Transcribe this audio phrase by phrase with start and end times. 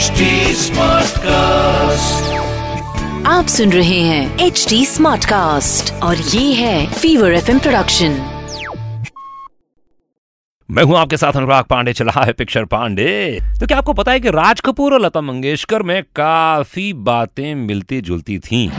[0.00, 0.70] HD
[1.18, 2.30] cast
[3.26, 8.08] आप सुन रहे हैं एच डी स्मार्ट कास्ट और ये है फीवर एफ़ प्रोडक्शन
[10.70, 14.20] मैं हूँ आपके साथ अनुराग पांडे चला है पिक्चर पांडे। तो क्या आपको पता है
[14.20, 18.70] कि राज कपूर और लता मंगेशकर में काफ़ी बातें मिलती जुलती थीं?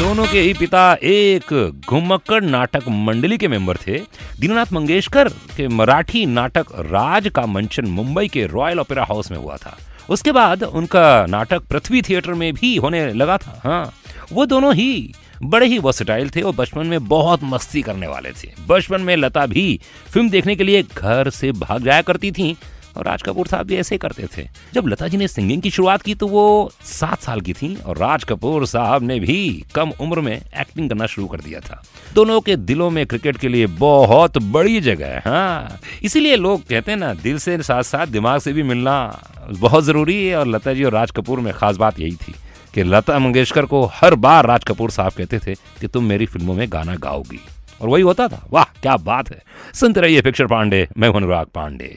[0.00, 1.52] दोनों के ही पिता एक
[1.88, 3.98] घुमक्कड़ नाटक मंडली के मेंबर थे।
[4.40, 9.56] दीननाथ मंगेशकर के मराठी नाटक राज का मंचन मुंबई के रॉयल ओपेरा हाउस में हुआ
[9.56, 9.76] था।
[10.10, 13.92] उसके बाद उनका नाटक पृथ्वी थिएटर में भी होने लगा था। हाँ
[14.32, 18.52] वो दोनों ही बड़े ही वर्सेटाइल थे और बचपन में बहुत मस्ती करने वाले थे।
[18.68, 22.56] बचपन में लता भी फ़िल्म देखने के लिए घर से भाग जाया करती थी।
[22.96, 25.70] और राज कपूर साहब भी ऐसे ही करते थे। जब लता जी ने सिंगिंग की
[25.70, 29.92] शुरुआत की तो वो सात साल की थी और राज कपूर साहब ने भी कम
[30.00, 31.82] उम्र में एक्टिंग करना शुरू कर दिया था।
[32.14, 36.90] दोनों के दिलों में क्रिकेट के लिए बहुत बड़ी जगह है हाँ। इसीलिए लोग कहते
[36.90, 40.72] हैं ना, दिल से साथ साथ दिमाग से भी मिलना बहुत ज़रूरी है और लता
[40.72, 42.34] जी और राज कपूर में खास बात यही थी
[42.74, 46.54] कि लता मंगेशकर को हर बार राज कपूर साहब कहते थे कि तुम मेरी फ़िल्मों
[46.54, 47.40] में गाना गाओगी।
[47.80, 49.42] और वही होता था। वाह, क्या बात है।
[49.74, 51.96] सुनते रहिए पिक्चर पांडे, मैं अनुराग पांडे।